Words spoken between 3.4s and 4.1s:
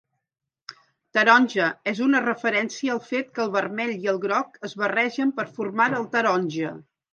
el vermell